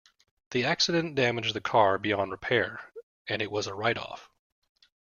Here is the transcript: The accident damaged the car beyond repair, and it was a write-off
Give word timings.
The 0.49 0.63
accident 0.65 1.13
damaged 1.13 1.53
the 1.53 1.61
car 1.61 1.99
beyond 1.99 2.31
repair, 2.31 2.91
and 3.27 3.39
it 3.39 3.51
was 3.51 3.67
a 3.67 3.75
write-off 3.75 4.31